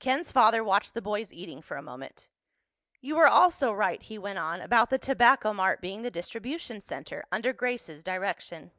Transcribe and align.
Ken's 0.00 0.32
father 0.32 0.64
watched 0.64 0.94
the 0.94 1.00
boys 1.00 1.32
eating 1.32 1.62
for 1.62 1.76
a 1.76 1.80
moment. 1.82 2.26
"You 3.00 3.14
were 3.14 3.28
also 3.28 3.70
right," 3.72 4.02
he 4.02 4.18
went 4.18 4.40
on, 4.40 4.60
"about 4.60 4.90
the 4.90 4.98
Tobacco 4.98 5.52
Mart 5.52 5.80
being 5.80 6.02
the 6.02 6.10
distribution 6.10 6.80
center, 6.80 7.22
under 7.30 7.52
Grace's 7.52 8.02
direction. 8.02 8.72